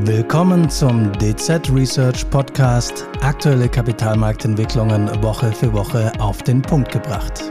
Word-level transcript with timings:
Willkommen 0.00 0.70
zum 0.70 1.12
DZ 1.18 1.70
Research 1.70 2.28
Podcast. 2.30 3.06
Aktuelle 3.20 3.68
Kapitalmarktentwicklungen 3.68 5.22
Woche 5.22 5.52
für 5.52 5.70
Woche 5.74 6.10
auf 6.18 6.42
den 6.42 6.62
Punkt 6.62 6.90
gebracht. 6.90 7.42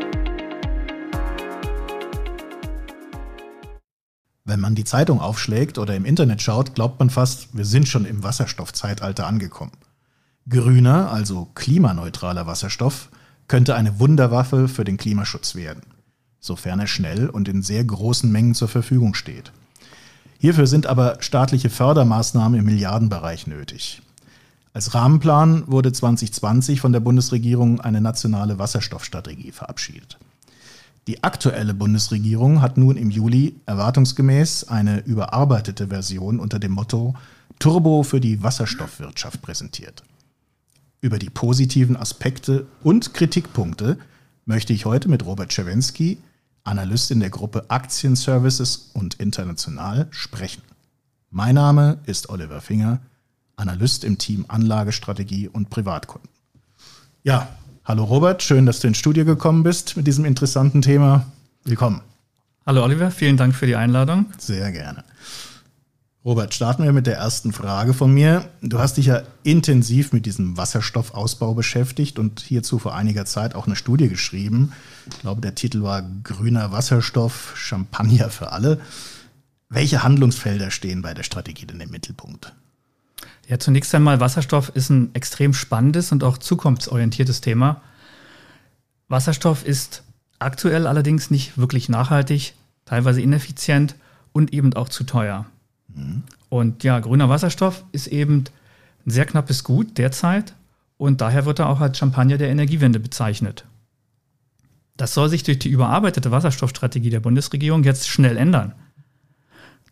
Wenn 4.44 4.60
man 4.60 4.74
die 4.74 4.86
Zeitung 4.86 5.22
aufschlägt 5.22 5.78
oder 5.78 5.96
im 5.96 6.04
Internet 6.04 6.42
schaut, 6.42 6.74
glaubt 6.74 6.98
man 7.00 7.12
fast, 7.12 7.56
wir 7.56 7.64
sind 7.64 7.88
schon 7.88 8.06
im 8.06 8.24
Wasserstoffzeitalter 8.24 9.28
angekommen. 9.28 9.74
Grüner, 10.50 11.12
also 11.12 11.48
klimaneutraler 11.54 12.48
Wasserstoff, 12.48 13.10
könnte 13.48 13.76
eine 13.76 14.00
Wunderwaffe 14.00 14.68
für 14.68 14.84
den 14.84 14.98
Klimaschutz 14.98 15.54
werden, 15.54 15.84
sofern 16.40 16.80
er 16.80 16.88
schnell 16.88 17.30
und 17.30 17.48
in 17.48 17.62
sehr 17.62 17.84
großen 17.84 18.32
Mengen 18.32 18.56
zur 18.56 18.68
Verfügung 18.68 19.14
steht. 19.14 19.52
Hierfür 20.42 20.66
sind 20.66 20.88
aber 20.88 21.18
staatliche 21.20 21.70
Fördermaßnahmen 21.70 22.58
im 22.58 22.66
Milliardenbereich 22.66 23.46
nötig. 23.46 24.02
Als 24.74 24.96
Rahmenplan 24.96 25.68
wurde 25.68 25.92
2020 25.92 26.82
von 26.82 26.92
der 26.92 27.00
Bundesregierung 27.00 27.80
eine 27.80 28.02
nationale 28.02 28.58
Wasserstoffstrategie 28.58 29.52
verabschiedet. 29.52 30.18
Die 31.06 31.24
aktuelle 31.24 31.76
Bundesregierung 31.76 32.60
hat 32.60 32.76
nun 32.76 32.98
im 32.98 33.12
Juli 33.12 33.56
erwartungsgemäß 33.68 34.64
eine 34.64 35.02
überarbeitete 35.02 35.90
Version 35.90 36.40
unter 36.40 36.58
dem 36.58 36.72
Motto 36.72 37.14
Turbo 37.60 38.02
für 38.02 38.20
die 38.20 38.42
Wasserstoffwirtschaft 38.42 39.44
präsentiert. 39.44 40.04
Über 41.02 41.20
die 41.20 41.30
positiven 41.30 41.96
Aspekte 41.96 42.66
und 42.82 43.14
Kritikpunkte 43.14 44.00
möchte 44.46 44.74
ich 44.74 44.86
heute 44.86 45.08
mit 45.08 45.24
Robert 45.24 45.52
Czerwinski, 45.52 46.18
Analyst 46.64 47.12
in 47.12 47.20
der 47.20 47.30
Gruppe 47.30 47.66
Aktienservices 47.70 48.92
und 48.94 49.16
International, 49.16 50.08
sprechen. 50.12 50.62
Mein 51.30 51.56
Name 51.56 52.00
ist 52.06 52.30
Oliver 52.30 52.62
Finger, 52.62 53.00
Analyst 53.56 54.04
im 54.04 54.18
Team 54.18 54.46
Anlagestrategie 54.48 55.48
und 55.48 55.70
Privatkunden. 55.70 56.30
Ja, 57.24 57.48
hallo 57.86 58.04
Robert, 58.04 58.44
schön, 58.44 58.66
dass 58.66 58.80
du 58.80 58.88
ins 58.88 58.98
Studio 58.98 59.26
gekommen 59.26 59.64
bist 59.64 59.98
mit 59.98 60.08
diesem 60.08 60.26
interessanten 60.26 60.82
Thema. 60.82 61.26
Willkommen. 61.64 62.02
Hallo 62.66 62.84
Oliver, 62.84 63.12
vielen 63.12 63.38
Dank 63.38 63.56
für 63.56 63.66
die 63.66 63.76
Einladung. 63.76 64.26
Sehr 64.38 64.72
gerne. 64.72 65.04
Robert, 66.24 66.54
starten 66.54 66.84
wir 66.84 66.94
mit 66.94 67.08
der 67.08 67.18
ersten 67.18 67.52
Frage 67.52 67.96
von 67.96 68.14
mir. 68.14 68.48
Du 68.62 68.78
hast 68.78 68.98
dich 68.98 69.08
ja 69.08 69.24
intensiv 69.42 70.14
mit 70.14 70.28
diesem 70.28 70.56
Wasserstoffausbau 70.56 71.56
beschäftigt 71.56 72.20
und 72.20 72.42
hierzu 72.42 72.78
vor 72.78 72.94
einiger 72.94 73.26
Zeit 73.26 73.56
auch 73.56 73.66
eine 73.66 73.76
Studie 73.76 74.08
geschrieben. 74.08 74.72
Ich 75.10 75.20
glaube, 75.22 75.42
der 75.42 75.56
Titel 75.56 75.82
war 75.82 76.04
Grüner 76.24 76.72
Wasserstoff, 76.72 77.54
Champagner 77.56 78.30
für 78.30 78.52
alle. 78.52 78.80
Welche 79.68 80.04
Handlungsfelder 80.04 80.70
stehen 80.70 81.02
bei 81.02 81.16
der 81.16 81.24
Strategie 81.24 81.66
denn 81.66 81.82
im 81.82 81.90
Mittelpunkt? 81.90 82.54
Ja, 83.48 83.58
zunächst 83.58 83.96
einmal, 83.96 84.20
Wasserstoff 84.20 84.70
ist 84.76 84.92
ein 84.92 85.16
extrem 85.16 85.56
spannendes 85.56 86.12
und 86.12 86.24
auch 86.24 86.38
zukunftsorientiertes 86.38 87.42
Thema. 87.42 87.82
Wasserstoff 89.08 89.66
ist 89.66 90.04
aktuell 90.38 90.86
allerdings 90.86 91.32
nicht 91.32 91.58
wirklich 91.58 91.90
nachhaltig, 91.90 92.54
teilweise 92.86 93.22
ineffizient 93.22 93.96
und 94.34 94.54
eben 94.54 94.72
auch 94.76 94.90
zu 94.90 95.04
teuer. 95.04 95.48
Und 96.50 96.84
ja, 96.84 97.00
grüner 97.00 97.30
Wasserstoff 97.30 97.84
ist 97.92 98.08
eben 98.08 98.44
ein 99.06 99.12
sehr 99.12 99.26
knappes 99.26 99.64
Gut 99.64 99.98
derzeit 99.98 100.54
und 100.98 101.22
daher 101.22 101.46
wird 101.46 101.60
er 101.60 101.70
auch 101.70 101.80
als 101.80 101.98
Champagner 101.98 102.38
der 102.38 102.50
Energiewende 102.50 103.00
bezeichnet. 103.00 103.66
Das 104.98 105.14
soll 105.14 105.30
sich 105.30 105.44
durch 105.44 105.60
die 105.60 105.70
überarbeitete 105.70 106.32
Wasserstoffstrategie 106.32 107.10
der 107.10 107.22
Bundesregierung 107.22 107.84
jetzt 107.84 108.08
schnell 108.08 108.38
ändern. 108.38 108.74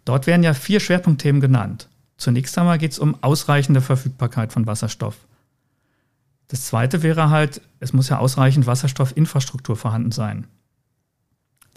Dort 0.05 0.27
werden 0.27 0.43
ja 0.43 0.53
vier 0.53 0.79
Schwerpunktthemen 0.79 1.41
genannt. 1.41 1.89
Zunächst 2.17 2.57
einmal 2.57 2.77
geht 2.77 2.91
es 2.91 2.99
um 2.99 3.17
ausreichende 3.23 3.81
Verfügbarkeit 3.81 4.51
von 4.51 4.67
Wasserstoff. 4.67 5.15
Das 6.49 6.65
zweite 6.65 7.03
wäre 7.03 7.29
halt, 7.29 7.61
es 7.79 7.93
muss 7.93 8.09
ja 8.09 8.19
ausreichend 8.19 8.67
Wasserstoffinfrastruktur 8.67 9.75
vorhanden 9.75 10.11
sein. 10.11 10.47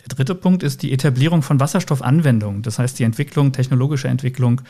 Der 0.03 0.17
dritte 0.17 0.35
Punkt 0.35 0.63
ist 0.63 0.83
die 0.83 0.93
Etablierung 0.93 1.43
von 1.43 1.61
Wasserstoffanwendungen, 1.61 2.63
das 2.63 2.79
heißt 2.79 2.99
die 2.99 3.05
Entwicklung, 3.05 3.53
technologische 3.53 4.09
Entwicklung 4.09 4.63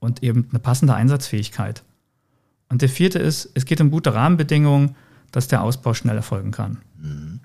und 0.00 0.22
eben 0.22 0.48
eine 0.50 0.58
passende 0.58 0.94
Einsatzfähigkeit. 0.94 1.82
Und 2.68 2.82
der 2.82 2.88
vierte 2.88 3.18
ist, 3.18 3.50
es 3.54 3.66
geht 3.66 3.80
um 3.80 3.90
gute 3.90 4.14
Rahmenbedingungen, 4.14 4.96
dass 5.30 5.48
der 5.48 5.62
Ausbau 5.62 5.94
schnell 5.94 6.16
erfolgen 6.16 6.50
kann. 6.50 6.78
Mhm. 7.00 7.40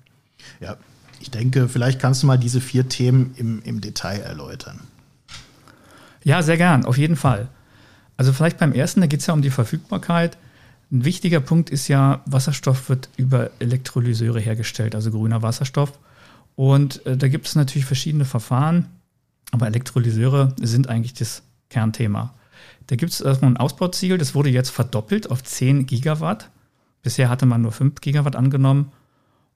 Ja, 0.60 0.78
ich 1.20 1.32
denke, 1.32 1.68
vielleicht 1.68 2.00
kannst 2.00 2.24
du 2.24 2.28
mal 2.28 2.38
diese 2.38 2.62
vier 2.62 2.88
Themen 2.88 3.34
im, 3.38 3.62
im 3.64 3.82
Detail 3.82 4.20
erläutern. 4.20 4.80
Ja, 6.24 6.42
sehr 6.42 6.58
gern, 6.58 6.86
auf 6.86 6.98
jeden 6.98 7.16
Fall. 7.16 7.48
Also 8.18 8.34
vielleicht 8.34 8.58
beim 8.58 8.74
ersten, 8.74 9.02
da 9.02 9.08
geht 9.08 9.22
es 9.22 9.28
ja 9.28 9.34
um 9.34 9.42
die 9.42 9.50
Verfügbarkeit. 9.50 10.38
Ein 10.92 11.06
wichtiger 11.06 11.40
Punkt 11.40 11.70
ist 11.70 11.88
ja, 11.88 12.22
Wasserstoff 12.26 12.90
wird 12.90 13.10
über 13.16 13.52
Elektrolyseure 13.60 14.40
hergestellt, 14.40 14.96
also 14.96 15.12
grüner 15.12 15.42
Wasserstoff. 15.42 15.98
Und 16.59 17.06
äh, 17.06 17.16
da 17.16 17.30
gibt 17.30 17.47
es 17.47 17.56
natürlich 17.56 17.86
verschiedene 17.86 18.25
Verfahren, 18.25 18.88
aber 19.52 19.68
Elektrolyseure 19.68 20.53
sind 20.59 20.90
eigentlich 20.90 21.14
das 21.14 21.42
Kernthema. 21.70 22.34
Da 22.88 22.97
gibt 22.97 23.14
es 23.14 23.22
erstmal 23.22 23.52
ein 23.52 23.56
Ausbauziel, 23.56 24.18
das 24.18 24.36
wurde 24.36 24.50
jetzt 24.50 24.69
verdoppelt 24.69 25.31
auf 25.31 25.42
10 25.42 25.86
Gigawatt. 25.86 26.50
Bisher 27.02 27.30
hatte 27.30 27.46
man 27.46 27.62
nur 27.62 27.72
5 27.72 28.02
Gigawatt 28.02 28.36
angenommen. 28.36 28.92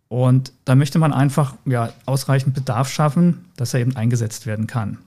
Und 0.08 0.53
da 0.63 0.75
möchte 0.75 0.97
man 0.97 1.12
einfach 1.12 1.56
ja, 1.66 1.92
ausreichend 2.06 2.53
Bedarf 2.53 2.90
schaffen, 2.90 3.50
dass 3.58 3.74
er 3.74 3.81
eben 3.81 3.97
eingesetzt 3.97 4.46
werden 4.46 4.66
kann. 4.66 4.97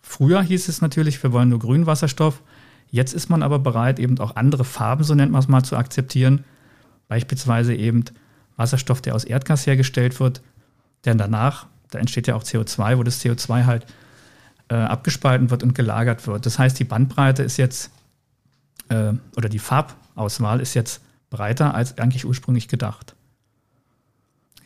Früher 0.00 0.40
hieß 0.42 0.68
es 0.68 0.80
natürlich, 0.80 1.20
wir 1.24 1.32
wollen 1.32 1.48
nur 1.48 1.58
grünen 1.58 1.86
Wasserstoff. 1.86 2.40
Jetzt 2.88 3.14
ist 3.14 3.30
man 3.30 3.42
aber 3.42 3.58
bereit, 3.58 3.98
eben 3.98 4.16
auch 4.20 4.36
andere 4.36 4.62
Farben, 4.62 5.02
so 5.02 5.16
nennt 5.16 5.32
man 5.32 5.40
es 5.40 5.48
mal, 5.48 5.64
zu 5.64 5.76
akzeptieren. 5.76 6.44
Beispielsweise 7.08 7.74
eben 7.74 8.04
Wasserstoff, 8.56 9.00
der 9.00 9.14
aus 9.14 9.24
Erdgas 9.24 9.66
hergestellt 9.66 10.18
wird, 10.20 10.42
denn 11.04 11.18
danach, 11.18 11.66
da 11.90 11.98
entsteht 11.98 12.26
ja 12.26 12.34
auch 12.34 12.42
CO2, 12.42 12.98
wo 12.98 13.02
das 13.02 13.24
CO2 13.24 13.64
halt 13.64 13.86
äh, 14.68 14.74
abgespalten 14.74 15.50
wird 15.50 15.62
und 15.62 15.74
gelagert 15.74 16.26
wird. 16.26 16.46
Das 16.46 16.58
heißt, 16.58 16.78
die 16.78 16.84
Bandbreite 16.84 17.42
ist 17.42 17.56
jetzt, 17.56 17.90
äh, 18.88 19.12
oder 19.36 19.48
die 19.48 19.58
Farbauswahl 19.58 20.60
ist 20.60 20.74
jetzt 20.74 21.00
breiter 21.30 21.74
als 21.74 21.98
eigentlich 21.98 22.24
ursprünglich 22.24 22.68
gedacht. 22.68 23.14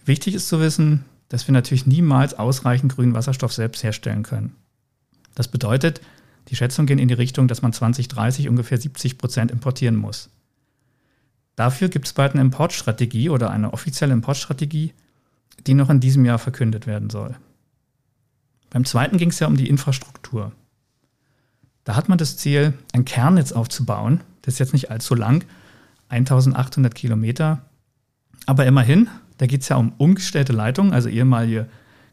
Wichtig 0.04 0.34
ist 0.34 0.48
zu 0.48 0.60
wissen, 0.60 1.04
dass 1.28 1.46
wir 1.46 1.52
natürlich 1.52 1.86
niemals 1.86 2.34
ausreichend 2.34 2.94
grünen 2.94 3.14
Wasserstoff 3.14 3.52
selbst 3.52 3.82
herstellen 3.82 4.22
können. 4.22 4.56
Das 5.34 5.48
bedeutet, 5.48 6.00
die 6.48 6.56
Schätzungen 6.56 6.86
gehen 6.86 6.98
in 6.98 7.08
die 7.08 7.14
Richtung, 7.14 7.46
dass 7.46 7.62
man 7.62 7.72
2030 7.72 8.48
ungefähr 8.48 8.78
70 8.78 9.18
Prozent 9.18 9.50
importieren 9.50 9.96
muss. 9.96 10.30
Dafür 11.60 11.90
gibt 11.90 12.06
es 12.06 12.14
bald 12.14 12.32
eine 12.32 12.40
Importstrategie 12.40 13.28
oder 13.28 13.50
eine 13.50 13.74
offizielle 13.74 14.14
Importstrategie, 14.14 14.94
die 15.66 15.74
noch 15.74 15.90
in 15.90 16.00
diesem 16.00 16.24
Jahr 16.24 16.38
verkündet 16.38 16.86
werden 16.86 17.10
soll. 17.10 17.36
Beim 18.70 18.86
zweiten 18.86 19.18
ging 19.18 19.28
es 19.28 19.40
ja 19.40 19.46
um 19.46 19.58
die 19.58 19.68
Infrastruktur. 19.68 20.52
Da 21.84 21.96
hat 21.96 22.08
man 22.08 22.16
das 22.16 22.38
Ziel, 22.38 22.72
ein 22.94 23.04
Kernnetz 23.04 23.52
aufzubauen. 23.52 24.22
Das 24.40 24.54
ist 24.54 24.58
jetzt 24.58 24.72
nicht 24.72 24.90
allzu 24.90 25.14
lang, 25.14 25.44
1800 26.08 26.94
Kilometer. 26.94 27.60
Aber 28.46 28.64
immerhin, 28.64 29.10
da 29.36 29.46
geht 29.46 29.60
es 29.60 29.68
ja 29.68 29.76
um 29.76 29.92
umgestellte 29.98 30.54
Leitungen, 30.54 30.94
also 30.94 31.10
ehemalige 31.10 31.68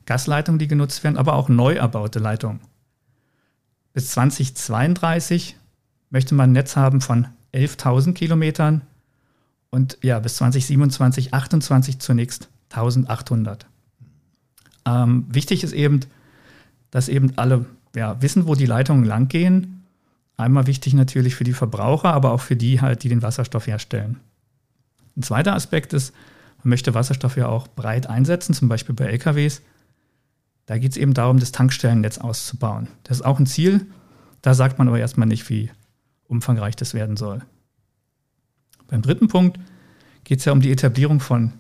Gasleitungen, 0.05 0.59
die 0.59 0.67
genutzt 0.67 1.05
werden, 1.05 1.15
aber 1.15 1.35
auch 1.35 1.47
neu 1.47 1.75
erbaute 1.75 2.19
Leitungen. 2.19 2.59
Bis 3.93 4.09
2032 4.09 5.55
möchte 6.09 6.35
man 6.35 6.49
ein 6.49 6.51
Netz 6.51 6.75
haben 6.75 6.99
von 6.99 7.29
11.000 7.53 8.13
Kilometern 8.13 8.81
und 9.69 9.97
ja, 10.01 10.19
bis 10.19 10.37
2027, 10.37 11.33
28 11.33 11.99
zunächst 11.99 12.49
1800. 12.69 13.65
Ähm, 14.85 15.25
wichtig 15.29 15.63
ist 15.63 15.73
eben, 15.73 16.01
dass 16.91 17.09
eben 17.09 17.33
alle 17.37 17.65
ja, 17.95 18.21
wissen, 18.21 18.47
wo 18.47 18.55
die 18.55 18.65
Leitungen 18.65 19.05
langgehen. 19.05 19.83
Einmal 20.37 20.67
wichtig 20.67 20.93
natürlich 20.93 21.35
für 21.35 21.43
die 21.43 21.53
Verbraucher, 21.53 22.13
aber 22.13 22.31
auch 22.31 22.41
für 22.41 22.55
die 22.55 22.79
halt, 22.81 23.03
die 23.03 23.09
den 23.09 23.21
Wasserstoff 23.21 23.67
herstellen. 23.67 24.19
Ein 25.15 25.23
zweiter 25.23 25.55
Aspekt 25.55 25.93
ist, 25.93 26.13
man 26.63 26.69
möchte 26.69 26.93
Wasserstoff 26.93 27.37
ja 27.37 27.47
auch 27.47 27.67
breit 27.67 28.07
einsetzen, 28.07 28.53
zum 28.53 28.69
Beispiel 28.69 28.95
bei 28.95 29.05
LKWs. 29.05 29.61
Da 30.67 30.77
geht 30.77 30.91
es 30.91 30.97
eben 30.97 31.13
darum, 31.13 31.39
das 31.39 31.51
Tankstellennetz 31.51 32.17
auszubauen. 32.17 32.87
Das 33.03 33.17
ist 33.17 33.25
auch 33.25 33.39
ein 33.39 33.45
Ziel. 33.45 33.87
Da 34.41 34.53
sagt 34.53 34.77
man 34.77 34.87
aber 34.87 34.99
erstmal 34.99 35.27
nicht, 35.27 35.49
wie 35.49 35.71
umfangreich 36.27 36.75
das 36.75 36.93
werden 36.93 37.17
soll. 37.17 37.41
Beim 38.87 39.01
dritten 39.01 39.27
Punkt 39.27 39.59
geht 40.23 40.39
es 40.39 40.45
ja 40.45 40.51
um 40.51 40.61
die 40.61 40.71
Etablierung 40.71 41.19
von 41.19 41.53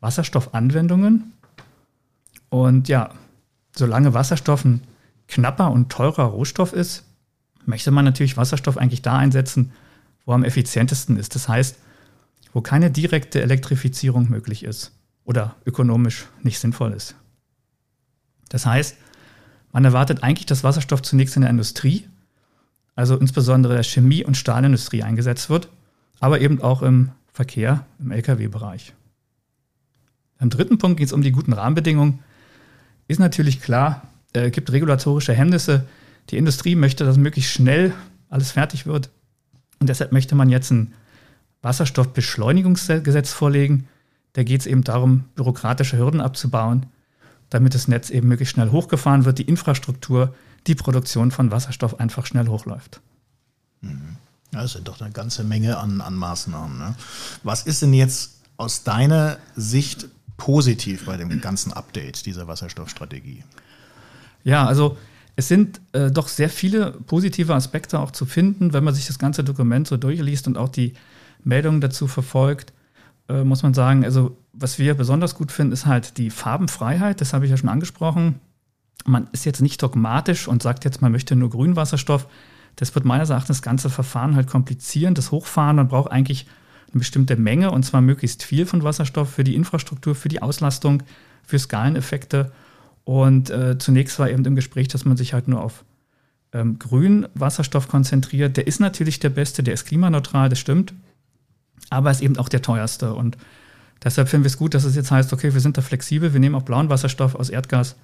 Wasserstoffanwendungen. 0.00 1.32
Und 2.48 2.88
ja, 2.88 3.10
solange 3.74 4.14
Wasserstoff 4.14 4.64
ein 4.64 4.82
knapper 5.28 5.70
und 5.70 5.90
teurer 5.90 6.24
Rohstoff 6.24 6.72
ist, 6.72 7.04
möchte 7.64 7.90
man 7.90 8.04
natürlich 8.04 8.36
Wasserstoff 8.36 8.76
eigentlich 8.76 9.02
da 9.02 9.16
einsetzen, 9.16 9.72
wo 10.24 10.32
er 10.32 10.36
am 10.36 10.44
effizientesten 10.44 11.16
ist. 11.16 11.34
Das 11.34 11.48
heißt, 11.48 11.78
wo 12.52 12.60
keine 12.60 12.90
direkte 12.90 13.40
Elektrifizierung 13.40 14.28
möglich 14.28 14.64
ist 14.64 14.92
oder 15.24 15.56
ökonomisch 15.64 16.26
nicht 16.42 16.58
sinnvoll 16.58 16.92
ist. 16.92 17.14
Das 18.48 18.66
heißt, 18.66 18.96
man 19.72 19.84
erwartet 19.84 20.22
eigentlich, 20.22 20.46
dass 20.46 20.64
Wasserstoff 20.64 21.02
zunächst 21.02 21.36
in 21.36 21.42
der 21.42 21.50
Industrie, 21.50 22.06
also 22.94 23.16
insbesondere 23.16 23.74
der 23.74 23.84
Chemie- 23.84 24.24
und 24.24 24.36
Stahlindustrie 24.36 25.02
eingesetzt 25.02 25.48
wird, 25.48 25.68
aber 26.22 26.40
eben 26.40 26.62
auch 26.62 26.82
im 26.82 27.10
Verkehr, 27.32 27.84
im 27.98 28.12
Lkw-Bereich. 28.12 28.94
Am 30.38 30.50
dritten 30.50 30.78
Punkt 30.78 30.98
geht 30.98 31.08
es 31.08 31.12
um 31.12 31.20
die 31.20 31.32
guten 31.32 31.52
Rahmenbedingungen. 31.52 32.20
Ist 33.08 33.18
natürlich 33.18 33.60
klar, 33.60 34.02
äh, 34.32 34.52
gibt 34.52 34.70
regulatorische 34.70 35.34
Hemmnisse. 35.34 35.84
Die 36.30 36.36
Industrie 36.36 36.76
möchte, 36.76 37.04
dass 37.04 37.16
möglichst 37.16 37.50
schnell 37.50 37.92
alles 38.28 38.52
fertig 38.52 38.86
wird. 38.86 39.10
Und 39.80 39.88
deshalb 39.88 40.12
möchte 40.12 40.36
man 40.36 40.48
jetzt 40.48 40.70
ein 40.70 40.94
Wasserstoffbeschleunigungsgesetz 41.62 43.32
vorlegen. 43.32 43.88
Da 44.34 44.44
geht 44.44 44.60
es 44.60 44.68
eben 44.68 44.84
darum, 44.84 45.24
bürokratische 45.34 45.98
Hürden 45.98 46.20
abzubauen, 46.20 46.86
damit 47.50 47.74
das 47.74 47.88
Netz 47.88 48.10
eben 48.10 48.28
möglichst 48.28 48.54
schnell 48.54 48.70
hochgefahren 48.70 49.24
wird, 49.24 49.38
die 49.38 49.48
Infrastruktur, 49.48 50.32
die 50.68 50.76
Produktion 50.76 51.32
von 51.32 51.50
Wasserstoff 51.50 51.98
einfach 51.98 52.26
schnell 52.26 52.46
hochläuft. 52.46 53.00
Das 54.52 54.72
sind 54.72 54.86
doch 54.86 55.00
eine 55.00 55.10
ganze 55.10 55.44
Menge 55.44 55.78
an, 55.78 56.00
an 56.00 56.14
Maßnahmen. 56.14 56.78
Ne? 56.78 56.94
Was 57.42 57.62
ist 57.62 57.82
denn 57.82 57.94
jetzt 57.94 58.42
aus 58.58 58.84
deiner 58.84 59.38
Sicht 59.56 60.06
positiv 60.36 61.06
bei 61.06 61.16
dem 61.16 61.40
ganzen 61.40 61.72
Update 61.72 62.26
dieser 62.26 62.46
Wasserstoffstrategie? 62.48 63.44
Ja, 64.44 64.66
also 64.66 64.98
es 65.36 65.48
sind 65.48 65.80
äh, 65.92 66.10
doch 66.10 66.28
sehr 66.28 66.50
viele 66.50 66.92
positive 66.92 67.54
Aspekte 67.54 67.98
auch 67.98 68.10
zu 68.10 68.26
finden, 68.26 68.72
wenn 68.72 68.84
man 68.84 68.94
sich 68.94 69.06
das 69.06 69.18
ganze 69.18 69.42
Dokument 69.42 69.88
so 69.88 69.96
durchliest 69.96 70.46
und 70.46 70.58
auch 70.58 70.68
die 70.68 70.92
Meldungen 71.42 71.80
dazu 71.80 72.06
verfolgt, 72.06 72.72
äh, 73.28 73.44
muss 73.44 73.62
man 73.62 73.72
sagen, 73.72 74.04
also 74.04 74.36
was 74.52 74.78
wir 74.78 74.94
besonders 74.94 75.34
gut 75.34 75.50
finden, 75.50 75.72
ist 75.72 75.86
halt 75.86 76.18
die 76.18 76.30
Farbenfreiheit, 76.30 77.20
das 77.20 77.32
habe 77.32 77.46
ich 77.46 77.50
ja 77.50 77.56
schon 77.56 77.70
angesprochen. 77.70 78.40
Man 79.04 79.28
ist 79.32 79.46
jetzt 79.46 79.62
nicht 79.62 79.82
dogmatisch 79.82 80.46
und 80.46 80.62
sagt 80.62 80.84
jetzt, 80.84 81.00
man 81.00 81.12
möchte 81.12 81.34
nur 81.34 81.50
Grünwasserstoff. 81.50 82.26
Das 82.76 82.94
wird 82.94 83.04
meines 83.04 83.30
Erachtens 83.30 83.58
das 83.58 83.62
ganze 83.62 83.90
Verfahren 83.90 84.36
halt 84.36 84.48
komplizieren, 84.48 85.14
das 85.14 85.30
Hochfahren. 85.30 85.76
Man 85.76 85.88
braucht 85.88 86.10
eigentlich 86.10 86.46
eine 86.92 86.98
bestimmte 86.98 87.36
Menge 87.36 87.70
und 87.70 87.84
zwar 87.84 88.00
möglichst 88.00 88.42
viel 88.42 88.66
von 88.66 88.82
Wasserstoff 88.82 89.30
für 89.30 89.44
die 89.44 89.54
Infrastruktur, 89.54 90.14
für 90.14 90.28
die 90.28 90.42
Auslastung, 90.42 91.02
für 91.44 91.58
Skaleneffekte. 91.58 92.52
Und 93.04 93.50
äh, 93.50 93.78
zunächst 93.78 94.18
war 94.18 94.30
eben 94.30 94.44
im 94.44 94.56
Gespräch, 94.56 94.88
dass 94.88 95.04
man 95.04 95.16
sich 95.16 95.32
halt 95.32 95.48
nur 95.48 95.62
auf 95.62 95.84
ähm, 96.52 96.78
grünen 96.78 97.26
Wasserstoff 97.34 97.88
konzentriert. 97.88 98.56
Der 98.56 98.66
ist 98.66 98.80
natürlich 98.80 99.18
der 99.20 99.30
beste, 99.30 99.62
der 99.62 99.74
ist 99.74 99.86
klimaneutral, 99.86 100.48
das 100.48 100.58
stimmt, 100.58 100.94
aber 101.90 102.10
ist 102.10 102.20
eben 102.20 102.38
auch 102.38 102.48
der 102.48 102.62
teuerste. 102.62 103.14
Und 103.14 103.36
deshalb 104.04 104.28
finden 104.28 104.44
wir 104.44 104.48
es 104.48 104.58
gut, 104.58 104.74
dass 104.74 104.84
es 104.84 104.94
jetzt 104.94 105.10
heißt, 105.10 105.32
okay, 105.32 105.54
wir 105.54 105.60
sind 105.60 105.76
da 105.78 105.82
flexibel, 105.82 106.32
wir 106.32 106.40
nehmen 106.40 106.54
auch 106.54 106.62
blauen 106.62 106.90
Wasserstoff 106.90 107.34
aus 107.34 107.50
Erdgas, 107.50 107.96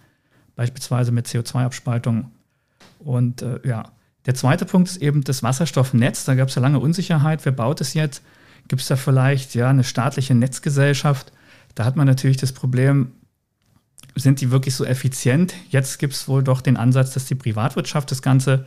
beispielsweise 0.57 1.13
mit 1.13 1.27
CO2-Abspaltung. 1.27 2.31
Und 2.99 3.43
äh, 3.43 3.61
ja, 3.65 3.93
der 4.29 4.35
zweite 4.35 4.67
Punkt 4.67 4.91
ist 4.91 4.99
eben 4.99 5.25
das 5.25 5.43
Wasserstoffnetz. 5.43 6.27
Da 6.27 6.35
gab 6.35 6.49
es 6.49 6.55
ja 6.55 6.61
lange 6.61 6.81
Unsicherheit. 6.81 7.47
Wer 7.47 7.53
baut 7.53 7.81
es 7.81 7.95
jetzt? 7.95 8.23
Gibt 8.69 8.83
es 8.83 8.89
da 8.89 8.97
vielleicht 8.97 9.55
ja 9.55 9.71
eine 9.71 9.85
staatliche 9.85 10.35
Netzgesellschaft? 10.35 11.33
Da 11.75 11.87
hat 11.87 11.97
man 11.97 12.07
natürlich 12.07 12.37
das 12.37 12.53
Problem, 12.53 13.13
sind 14.17 14.43
die 14.43 14.51
wirklich 14.51 14.75
so 14.75 14.85
effizient? 14.85 15.55
Jetzt 15.71 15.99
gibt 15.99 16.13
es 16.13 16.29
wohl 16.29 16.45
doch 16.45 16.61
den 16.61 16.77
Ansatz, 16.77 17.15
dass 17.15 17.25
die 17.25 17.37
Privatwirtschaft 17.37 18.11
das 18.11 18.21
Ganze 18.21 18.67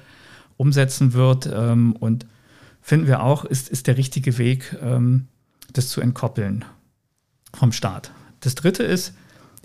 umsetzen 0.57 1.13
wird. 1.13 1.47
Ähm, 1.53 1.95
und 1.95 2.25
finden 2.81 3.05
wir 3.05 3.21
auch, 3.21 3.45
ist, 3.45 3.69
ist 3.69 3.85
der 3.85 3.97
richtige 3.97 4.39
Weg, 4.39 4.75
ähm, 4.81 5.27
das 5.73 5.89
zu 5.89 6.01
entkoppeln 6.01 6.65
vom 7.53 7.71
Staat. 7.71 8.11
Das 8.39 8.55
dritte 8.55 8.81
ist 8.81 9.13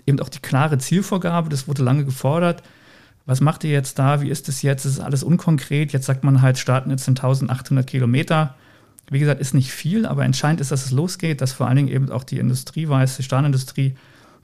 eben 0.05 0.19
auch 0.19 0.29
die 0.29 0.41
klare 0.41 0.77
Zielvorgabe. 0.77 1.49
Das 1.49 1.67
wurde 1.67 1.81
lange 1.81 2.05
gefordert. 2.05 2.61
Was 3.27 3.41
macht 3.41 3.65
ihr 3.65 3.71
jetzt 3.71 3.99
da? 3.99 4.21
Wie 4.21 4.29
ist 4.29 4.47
es 4.47 4.61
jetzt? 4.61 4.85
Das 4.85 4.93
ist 4.93 4.99
alles 5.01 5.21
unkonkret. 5.21 5.91
Jetzt 5.91 6.05
sagt 6.05 6.23
man 6.23 6.41
halt, 6.41 6.57
starten 6.57 6.89
jetzt 6.89 7.07
in 7.09 7.11
1800 7.11 7.85
Kilometer. 7.85 8.55
Wie 9.11 9.19
gesagt, 9.19 9.41
ist 9.41 9.53
nicht 9.53 9.71
viel, 9.71 10.05
aber 10.05 10.23
entscheidend 10.23 10.61
ist, 10.61 10.71
dass 10.71 10.85
es 10.85 10.91
losgeht, 10.91 11.41
dass 11.41 11.51
vor 11.51 11.67
allen 11.67 11.75
Dingen 11.75 11.89
eben 11.89 12.09
auch 12.09 12.23
die 12.23 12.39
Industrie 12.39 12.87
weiß, 12.87 13.17
die 13.17 13.23
Stahlindustrie, 13.23 13.95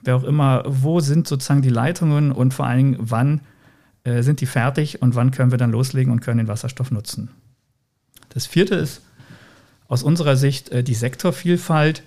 wer 0.02 0.16
auch 0.16 0.22
immer, 0.22 0.64
wo 0.66 1.00
sind 1.00 1.26
sozusagen 1.26 1.62
die 1.62 1.70
Leitungen 1.70 2.30
und 2.30 2.52
vor 2.52 2.66
allen 2.66 2.76
Dingen, 2.76 2.96
wann 3.00 3.40
äh, 4.04 4.22
sind 4.22 4.42
die 4.42 4.46
fertig 4.46 5.00
und 5.00 5.14
wann 5.14 5.30
können 5.30 5.50
wir 5.50 5.58
dann 5.58 5.72
loslegen 5.72 6.12
und 6.12 6.20
können 6.20 6.38
den 6.38 6.48
Wasserstoff 6.48 6.90
nutzen. 6.90 7.30
Das 8.28 8.46
vierte 8.46 8.74
ist 8.74 9.00
aus 9.88 10.02
unserer 10.02 10.36
Sicht 10.36 10.68
äh, 10.68 10.82
die 10.82 10.94
Sektorvielfalt, 10.94 12.02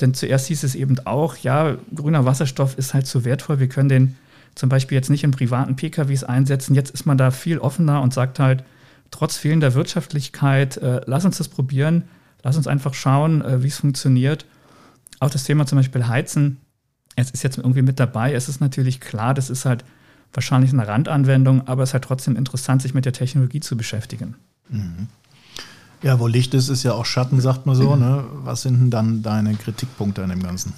denn 0.00 0.14
zuerst 0.14 0.48
hieß 0.48 0.62
es 0.62 0.74
eben 0.74 0.98
auch, 1.04 1.36
ja, 1.36 1.76
grüner 1.94 2.24
Wasserstoff 2.24 2.78
ist 2.78 2.94
halt 2.94 3.06
zu 3.06 3.26
wertvoll, 3.26 3.60
wir 3.60 3.68
können 3.68 3.90
den 3.90 4.16
zum 4.54 4.68
Beispiel 4.68 4.96
jetzt 4.96 5.10
nicht 5.10 5.24
in 5.24 5.30
privaten 5.30 5.76
PKWs 5.76 6.24
einsetzen. 6.24 6.74
Jetzt 6.74 6.90
ist 6.90 7.06
man 7.06 7.18
da 7.18 7.30
viel 7.30 7.58
offener 7.58 8.02
und 8.02 8.12
sagt 8.12 8.38
halt, 8.38 8.64
trotz 9.10 9.36
fehlender 9.36 9.74
Wirtschaftlichkeit, 9.74 10.76
äh, 10.78 11.00
lass 11.06 11.24
uns 11.24 11.38
das 11.38 11.48
probieren, 11.48 12.04
lass 12.42 12.56
uns 12.56 12.66
einfach 12.66 12.94
schauen, 12.94 13.42
äh, 13.42 13.62
wie 13.62 13.68
es 13.68 13.78
funktioniert. 13.78 14.46
Auch 15.20 15.30
das 15.30 15.44
Thema 15.44 15.66
zum 15.66 15.78
Beispiel 15.78 16.08
Heizen 16.08 16.58
es 17.16 17.30
ist 17.30 17.42
jetzt 17.42 17.58
irgendwie 17.58 17.82
mit 17.82 18.00
dabei. 18.00 18.32
Es 18.32 18.48
ist 18.48 18.60
natürlich 18.60 19.00
klar, 19.00 19.34
das 19.34 19.50
ist 19.50 19.64
halt 19.64 19.84
wahrscheinlich 20.32 20.72
eine 20.72 20.86
Randanwendung, 20.86 21.66
aber 21.68 21.82
es 21.82 21.90
ist 21.90 21.94
halt 21.94 22.04
trotzdem 22.04 22.36
interessant, 22.36 22.82
sich 22.82 22.94
mit 22.94 23.04
der 23.04 23.12
Technologie 23.12 23.60
zu 23.60 23.76
beschäftigen. 23.76 24.36
Mhm. 24.68 25.08
Ja, 26.02 26.18
wo 26.18 26.26
Licht 26.26 26.54
ist, 26.54 26.68
ist 26.68 26.82
ja 26.82 26.94
auch 26.94 27.04
Schatten, 27.04 27.40
sagt 27.40 27.66
man 27.66 27.76
so. 27.76 27.96
Ne? 27.96 28.24
Was 28.42 28.62
sind 28.62 28.80
denn 28.80 28.90
dann 28.90 29.22
deine 29.22 29.54
Kritikpunkte 29.54 30.24
an 30.24 30.30
dem 30.30 30.42
Ganzen? 30.42 30.72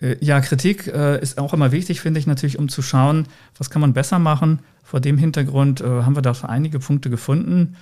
Äh, 0.00 0.16
ja, 0.20 0.40
Kritik 0.40 0.86
äh, 0.86 1.20
ist 1.20 1.38
auch 1.38 1.54
immer 1.54 1.72
wichtig, 1.72 2.00
finde 2.00 2.20
ich 2.20 2.26
natürlich, 2.26 2.58
um 2.58 2.68
zu 2.68 2.82
schauen, 2.82 3.26
was 3.58 3.70
kann 3.70 3.80
man 3.80 3.92
besser 3.92 4.18
machen. 4.18 4.60
Vor 4.82 5.00
dem 5.00 5.18
Hintergrund 5.18 5.80
äh, 5.80 6.02
haben 6.02 6.16
wir 6.16 6.22
da 6.22 6.32
einige 6.42 6.78
Punkte 6.78 7.10
gefunden. 7.10 7.76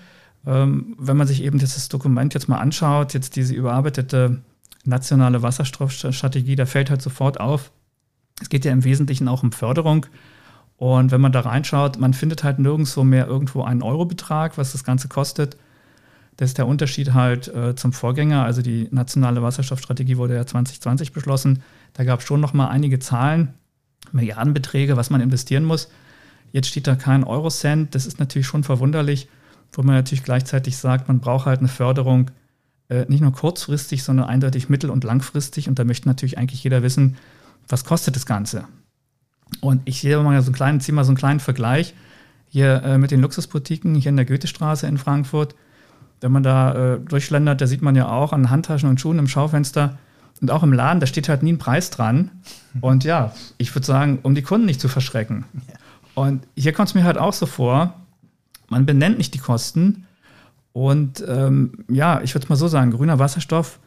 Ähm, 0.46 0.94
wenn 0.98 1.16
man 1.16 1.26
sich 1.26 1.42
eben 1.42 1.58
das 1.58 1.88
Dokument 1.88 2.34
jetzt 2.34 2.48
mal 2.48 2.58
anschaut, 2.58 3.14
jetzt 3.14 3.36
diese 3.36 3.54
überarbeitete 3.54 4.42
nationale 4.84 5.42
Wasserstoffstrategie, 5.42 6.56
da 6.56 6.66
fällt 6.66 6.90
halt 6.90 7.02
sofort 7.02 7.40
auf, 7.40 7.72
es 8.40 8.48
geht 8.48 8.64
ja 8.64 8.72
im 8.72 8.84
Wesentlichen 8.84 9.28
auch 9.28 9.42
um 9.42 9.52
Förderung. 9.52 10.06
Und 10.76 11.12
wenn 11.12 11.20
man 11.20 11.32
da 11.32 11.40
reinschaut, 11.40 11.98
man 11.98 12.14
findet 12.14 12.44
halt 12.44 12.58
nirgendwo 12.58 13.04
mehr 13.04 13.26
irgendwo 13.26 13.62
einen 13.62 13.82
Eurobetrag, 13.82 14.58
was 14.58 14.72
das 14.72 14.84
Ganze 14.84 15.08
kostet. 15.08 15.56
Das 16.36 16.50
ist 16.50 16.58
der 16.58 16.66
Unterschied 16.66 17.12
halt 17.14 17.48
äh, 17.48 17.76
zum 17.76 17.92
Vorgänger. 17.92 18.44
Also 18.44 18.62
die 18.62 18.88
nationale 18.90 19.42
Wasserstoffstrategie 19.42 20.16
wurde 20.16 20.34
ja 20.34 20.46
2020 20.46 21.12
beschlossen. 21.12 21.62
Da 21.92 22.04
gab 22.04 22.20
es 22.20 22.26
schon 22.26 22.40
noch 22.40 22.52
mal 22.52 22.68
einige 22.68 22.98
Zahlen, 22.98 23.54
Milliardenbeträge, 24.12 24.96
was 24.96 25.10
man 25.10 25.20
investieren 25.20 25.64
muss. 25.64 25.88
Jetzt 26.52 26.68
steht 26.68 26.86
da 26.86 26.96
kein 26.96 27.24
Eurocent. 27.24 27.94
Das 27.94 28.06
ist 28.06 28.18
natürlich 28.18 28.46
schon 28.46 28.64
verwunderlich, 28.64 29.28
wo 29.72 29.82
man 29.82 29.94
natürlich 29.94 30.24
gleichzeitig 30.24 30.76
sagt, 30.76 31.08
man 31.08 31.20
braucht 31.20 31.46
halt 31.46 31.60
eine 31.60 31.68
Förderung 31.68 32.30
äh, 32.88 33.06
nicht 33.08 33.20
nur 33.20 33.32
kurzfristig, 33.32 34.02
sondern 34.02 34.26
eindeutig 34.26 34.68
mittel- 34.68 34.90
und 34.90 35.04
langfristig. 35.04 35.68
Und 35.68 35.78
da 35.78 35.84
möchte 35.84 36.08
natürlich 36.08 36.38
eigentlich 36.38 36.62
jeder 36.62 36.82
wissen, 36.82 37.16
was 37.68 37.84
kostet 37.84 38.16
das 38.16 38.26
Ganze. 38.26 38.66
Und 39.60 39.82
ich 39.84 40.00
sehe 40.00 40.20
mal 40.22 40.40
so 40.42 40.46
einen 40.46 40.54
kleinen, 40.54 40.80
ziehe 40.80 40.94
mal 40.94 41.04
so 41.04 41.10
einen 41.10 41.16
kleinen 41.16 41.40
Vergleich 41.40 41.94
hier 42.48 42.82
äh, 42.84 42.98
mit 42.98 43.10
den 43.10 43.20
Luxusboutiquen 43.20 43.94
hier 43.94 44.10
in 44.10 44.16
der 44.16 44.26
Goethestraße 44.26 44.86
in 44.86 44.98
Frankfurt. 44.98 45.54
Wenn 46.24 46.32
man 46.32 46.42
da 46.42 46.94
äh, 46.94 47.00
durchschlendert, 47.00 47.60
da 47.60 47.66
sieht 47.66 47.82
man 47.82 47.94
ja 47.94 48.08
auch 48.08 48.32
an 48.32 48.50
Handtaschen 48.50 48.88
und 48.88 49.00
Schuhen 49.00 49.18
im 49.18 49.28
Schaufenster 49.28 49.98
und 50.40 50.50
auch 50.50 50.62
im 50.62 50.72
Laden, 50.72 50.98
da 50.98 51.06
steht 51.06 51.28
halt 51.28 51.42
nie 51.42 51.52
ein 51.52 51.58
Preis 51.58 51.90
dran. 51.90 52.30
Und 52.80 53.04
ja, 53.04 53.32
ich 53.56 53.72
würde 53.74 53.86
sagen, 53.86 54.18
um 54.22 54.34
die 54.34 54.42
Kunden 54.42 54.66
nicht 54.66 54.80
zu 54.80 54.88
verschrecken. 54.88 55.44
Und 56.14 56.44
hier 56.56 56.72
kommt 56.72 56.88
es 56.88 56.94
mir 56.94 57.04
halt 57.04 57.18
auch 57.18 57.32
so 57.32 57.46
vor, 57.46 57.94
man 58.68 58.84
benennt 58.84 59.16
nicht 59.16 59.32
die 59.32 59.38
Kosten, 59.38 60.06
und 60.74 61.24
ähm, 61.28 61.84
ja, 61.88 62.20
ich 62.20 62.34
würde 62.34 62.44
es 62.44 62.48
mal 62.50 62.56
so 62.56 62.66
sagen, 62.66 62.90
grüner 62.90 63.20
Wasserstoff 63.20 63.78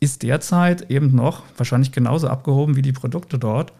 ist 0.00 0.24
derzeit 0.24 0.90
eben 0.90 1.14
noch 1.14 1.44
wahrscheinlich 1.56 1.92
genauso 1.92 2.26
abgehoben 2.26 2.74
wie 2.74 2.82
die 2.82 2.92
Produkte 2.92 3.38
dort, 3.38 3.72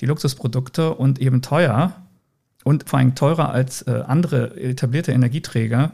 die 0.00 0.06
Luxusprodukte 0.06 0.94
und 0.94 1.18
eben 1.18 1.40
teuer 1.40 1.94
und 2.62 2.86
vor 2.90 2.98
allem 2.98 3.14
teurer 3.14 3.50
als 3.50 3.80
äh, 3.82 4.02
andere 4.06 4.54
etablierte 4.60 5.12
Energieträger. 5.12 5.92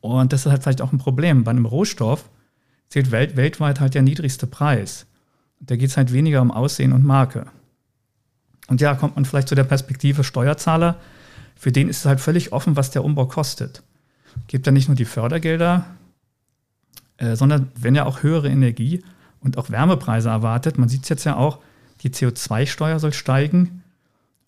Und 0.00 0.32
das 0.32 0.46
ist 0.46 0.52
halt 0.52 0.62
vielleicht 0.62 0.82
auch 0.82 0.92
ein 0.92 0.98
Problem. 0.98 1.44
Bei 1.44 1.50
einem 1.50 1.66
Rohstoff 1.66 2.28
zählt 2.88 3.10
welt 3.10 3.36
weltweit 3.36 3.80
halt 3.80 3.94
der 3.94 4.02
niedrigste 4.02 4.46
Preis. 4.46 5.06
Da 5.60 5.76
geht 5.76 5.90
es 5.90 5.96
halt 5.96 6.12
weniger 6.12 6.40
um 6.40 6.50
Aussehen 6.50 6.92
und 6.92 7.04
Marke. 7.04 7.46
Und 8.68 8.80
ja, 8.80 8.94
kommt 8.94 9.16
man 9.16 9.24
vielleicht 9.24 9.48
zu 9.48 9.54
der 9.54 9.64
Perspektive 9.64 10.24
Steuerzahler, 10.24 10.96
für 11.56 11.72
den 11.72 11.88
ist 11.88 11.98
es 11.98 12.04
halt 12.04 12.20
völlig 12.20 12.52
offen, 12.52 12.76
was 12.76 12.92
der 12.92 13.04
Umbau 13.04 13.26
kostet 13.26 13.82
gibt 14.46 14.66
dann 14.66 14.74
nicht 14.74 14.88
nur 14.88 14.96
die 14.96 15.04
Fördergelder, 15.04 15.86
äh, 17.16 17.34
sondern 17.34 17.70
wenn 17.74 17.94
ja 17.94 18.06
auch 18.06 18.22
höhere 18.22 18.48
Energie 18.48 19.02
und 19.40 19.58
auch 19.58 19.70
Wärmepreise 19.70 20.28
erwartet. 20.28 20.78
Man 20.78 20.88
sieht 20.88 21.02
es 21.02 21.08
jetzt 21.08 21.24
ja 21.24 21.36
auch, 21.36 21.58
die 22.02 22.10
CO2-Steuer 22.10 22.98
soll 23.00 23.12
steigen. 23.12 23.82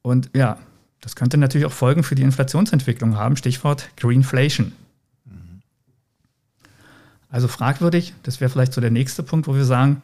Und 0.02 0.30
ja, 0.34 0.58
das 1.00 1.16
könnte 1.16 1.36
natürlich 1.36 1.66
auch 1.66 1.72
Folgen 1.72 2.02
für 2.02 2.14
die 2.14 2.22
Inflationsentwicklung 2.22 3.16
haben. 3.16 3.36
Stichwort 3.36 3.90
Greenflation. 3.96 4.72
Also 7.30 7.48
fragwürdig, 7.48 8.14
das 8.22 8.40
wäre 8.40 8.50
vielleicht 8.50 8.72
so 8.72 8.80
der 8.80 8.90
nächste 8.90 9.22
Punkt, 9.22 9.46
wo 9.46 9.54
wir 9.54 9.64
sagen, 9.64 10.02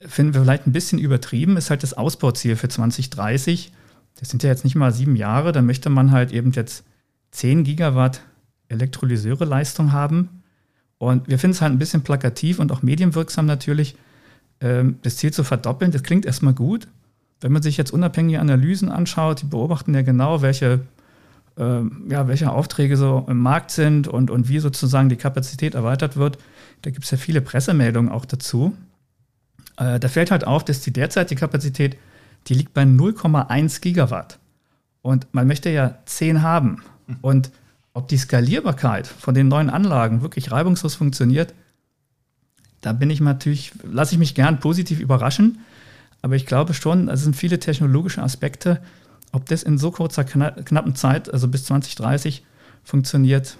finden 0.00 0.34
wir 0.34 0.42
vielleicht 0.42 0.66
ein 0.66 0.72
bisschen 0.72 0.98
übertrieben, 0.98 1.56
ist 1.56 1.70
halt 1.70 1.82
das 1.82 1.94
Ausbauziel 1.94 2.56
für 2.56 2.68
2030. 2.68 3.72
Das 4.18 4.28
sind 4.28 4.42
ja 4.42 4.50
jetzt 4.50 4.64
nicht 4.64 4.76
mal 4.76 4.92
sieben 4.92 5.16
Jahre, 5.16 5.52
da 5.52 5.62
möchte 5.62 5.90
man 5.90 6.10
halt 6.10 6.32
eben 6.32 6.52
jetzt 6.52 6.84
10 7.32 7.64
Gigawatt 7.64 8.22
Elektrolyseure-Leistung 8.68 9.92
haben. 9.92 10.42
Und 10.98 11.28
wir 11.28 11.38
finden 11.38 11.54
es 11.54 11.62
halt 11.62 11.72
ein 11.72 11.78
bisschen 11.78 12.02
plakativ 12.02 12.58
und 12.58 12.72
auch 12.72 12.82
medienwirksam 12.82 13.46
natürlich, 13.46 13.96
ähm, 14.60 14.98
das 15.02 15.16
Ziel 15.16 15.32
zu 15.32 15.44
verdoppeln. 15.44 15.90
Das 15.90 16.02
klingt 16.02 16.26
erstmal 16.26 16.54
gut. 16.54 16.88
Wenn 17.40 17.52
man 17.52 17.62
sich 17.62 17.76
jetzt 17.76 17.92
unabhängige 17.92 18.40
Analysen 18.40 18.90
anschaut, 18.90 19.42
die 19.42 19.46
beobachten 19.46 19.94
ja 19.94 20.02
genau, 20.02 20.42
welche, 20.42 20.80
ja, 22.08 22.26
welche 22.26 22.50
Aufträge 22.50 22.96
so 22.96 23.26
im 23.28 23.38
Markt 23.38 23.70
sind 23.70 24.08
und, 24.08 24.30
und 24.30 24.48
wie 24.48 24.60
sozusagen 24.60 25.08
die 25.08 25.16
Kapazität 25.16 25.74
erweitert 25.74 26.16
wird. 26.16 26.38
Da 26.82 26.90
gibt 26.90 27.04
es 27.04 27.10
ja 27.10 27.18
viele 27.18 27.42
Pressemeldungen 27.42 28.10
auch 28.10 28.24
dazu. 28.24 28.76
Äh, 29.76 30.00
da 30.00 30.08
fällt 30.08 30.30
halt 30.30 30.46
auf, 30.46 30.64
dass 30.64 30.80
die 30.80 30.92
derzeitige 30.92 31.40
Kapazität, 31.40 31.98
die 32.46 32.54
liegt 32.54 32.72
bei 32.72 32.82
0,1 32.82 33.80
Gigawatt. 33.80 34.38
Und 35.02 35.26
man 35.32 35.46
möchte 35.46 35.70
ja 35.70 35.98
10 36.06 36.42
haben. 36.42 36.82
Und 37.20 37.50
ob 37.92 38.08
die 38.08 38.18
Skalierbarkeit 38.18 39.06
von 39.06 39.34
den 39.34 39.48
neuen 39.48 39.70
Anlagen 39.70 40.22
wirklich 40.22 40.52
reibungslos 40.52 40.94
funktioniert, 40.94 41.54
da 42.80 42.92
bin 42.92 43.10
ich 43.10 43.20
natürlich, 43.20 43.72
lasse 43.82 44.14
ich 44.14 44.18
mich 44.18 44.34
gern 44.34 44.60
positiv 44.60 45.00
überraschen. 45.00 45.58
Aber 46.22 46.36
ich 46.36 46.46
glaube 46.46 46.74
schon, 46.74 47.08
es 47.08 47.22
sind 47.22 47.36
viele 47.36 47.58
technologische 47.58 48.22
Aspekte. 48.22 48.80
Ob 49.32 49.46
das 49.46 49.62
in 49.62 49.78
so 49.78 49.90
kurzer, 49.90 50.24
knappen 50.24 50.94
Zeit, 50.94 51.32
also 51.32 51.48
bis 51.48 51.64
2030, 51.64 52.44
funktioniert, 52.82 53.56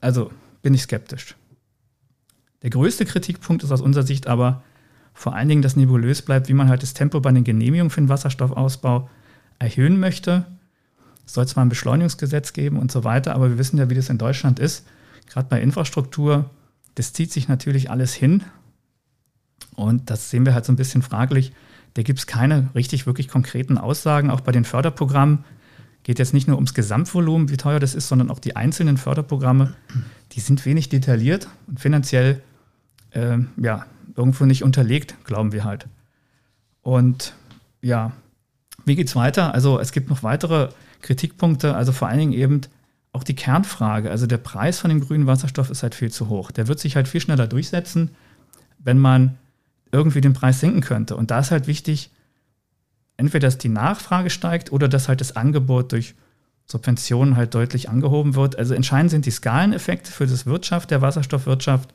also 0.00 0.30
bin 0.62 0.74
ich 0.74 0.82
skeptisch. 0.82 1.36
Der 2.62 2.70
größte 2.70 3.04
Kritikpunkt 3.04 3.62
ist 3.62 3.72
aus 3.72 3.80
unserer 3.80 4.04
Sicht 4.04 4.26
aber 4.26 4.62
vor 5.12 5.34
allen 5.34 5.48
Dingen, 5.48 5.62
dass 5.62 5.76
nebulös 5.76 6.22
bleibt, 6.22 6.48
wie 6.48 6.54
man 6.54 6.68
halt 6.68 6.82
das 6.82 6.94
Tempo 6.94 7.20
bei 7.20 7.32
den 7.32 7.44
Genehmigungen 7.44 7.90
für 7.90 8.00
den 8.00 8.08
Wasserstoffausbau 8.08 9.08
erhöhen 9.58 9.98
möchte. 9.98 10.46
Es 11.26 11.34
soll 11.34 11.46
zwar 11.46 11.64
ein 11.64 11.68
Beschleunigungsgesetz 11.68 12.52
geben 12.52 12.78
und 12.78 12.90
so 12.90 13.04
weiter, 13.04 13.34
aber 13.34 13.50
wir 13.50 13.58
wissen 13.58 13.78
ja, 13.78 13.90
wie 13.90 13.94
das 13.94 14.08
in 14.08 14.18
Deutschland 14.18 14.58
ist. 14.58 14.86
Gerade 15.26 15.48
bei 15.48 15.60
Infrastruktur, 15.60 16.50
das 16.94 17.12
zieht 17.12 17.32
sich 17.32 17.48
natürlich 17.48 17.90
alles 17.90 18.14
hin. 18.14 18.42
Und 19.76 20.10
das 20.10 20.30
sehen 20.30 20.44
wir 20.44 20.54
halt 20.54 20.64
so 20.64 20.72
ein 20.72 20.76
bisschen 20.76 21.02
fraglich. 21.02 21.52
Da 21.94 22.02
gibt 22.02 22.18
es 22.18 22.26
keine 22.26 22.68
richtig, 22.74 23.06
wirklich 23.06 23.28
konkreten 23.28 23.78
Aussagen. 23.78 24.30
Auch 24.30 24.40
bei 24.40 24.52
den 24.52 24.64
Förderprogrammen 24.64 25.44
geht 26.02 26.18
jetzt 26.18 26.34
nicht 26.34 26.48
nur 26.48 26.56
ums 26.56 26.74
Gesamtvolumen, 26.74 27.50
wie 27.50 27.56
teuer 27.56 27.80
das 27.80 27.94
ist, 27.94 28.08
sondern 28.08 28.30
auch 28.30 28.38
die 28.38 28.56
einzelnen 28.56 28.96
Förderprogramme. 28.96 29.74
Die 30.32 30.40
sind 30.40 30.64
wenig 30.64 30.88
detailliert 30.88 31.48
und 31.66 31.80
finanziell 31.80 32.42
äh, 33.10 33.38
ja, 33.56 33.86
irgendwo 34.16 34.44
nicht 34.44 34.62
unterlegt, 34.64 35.16
glauben 35.24 35.52
wir 35.52 35.64
halt. 35.64 35.88
Und 36.82 37.34
ja, 37.82 38.12
wie 38.84 38.96
geht 38.96 39.08
es 39.08 39.16
weiter? 39.16 39.52
Also 39.54 39.78
es 39.78 39.92
gibt 39.92 40.10
noch 40.10 40.22
weitere 40.22 40.70
Kritikpunkte, 41.02 41.74
also 41.74 41.92
vor 41.92 42.08
allen 42.08 42.18
Dingen 42.18 42.32
eben 42.32 42.60
auch 43.12 43.24
die 43.24 43.34
Kernfrage. 43.34 44.10
Also 44.10 44.26
der 44.26 44.38
Preis 44.38 44.78
von 44.78 44.90
dem 44.90 45.00
grünen 45.00 45.26
Wasserstoff 45.26 45.70
ist 45.70 45.82
halt 45.82 45.94
viel 45.94 46.10
zu 46.10 46.28
hoch. 46.28 46.50
Der 46.50 46.68
wird 46.68 46.78
sich 46.78 46.96
halt 46.96 47.08
viel 47.08 47.20
schneller 47.20 47.46
durchsetzen, 47.46 48.10
wenn 48.78 48.98
man 48.98 49.36
irgendwie 49.92 50.20
den 50.20 50.32
Preis 50.32 50.60
senken 50.60 50.80
könnte. 50.80 51.16
Und 51.16 51.30
da 51.30 51.40
ist 51.40 51.50
halt 51.50 51.66
wichtig, 51.66 52.10
entweder 53.16 53.48
dass 53.48 53.58
die 53.58 53.68
Nachfrage 53.68 54.30
steigt 54.30 54.72
oder 54.72 54.88
dass 54.88 55.08
halt 55.08 55.20
das 55.20 55.36
Angebot 55.36 55.92
durch 55.92 56.14
Subventionen 56.66 57.36
halt 57.36 57.54
deutlich 57.54 57.88
angehoben 57.88 58.34
wird. 58.34 58.56
Also 58.56 58.74
entscheidend 58.74 59.10
sind 59.10 59.26
die 59.26 59.30
Skaleneffekte 59.30 60.12
für 60.12 60.26
das 60.26 60.46
Wirtschaft, 60.46 60.90
der 60.90 61.02
Wasserstoffwirtschaft. 61.02 61.92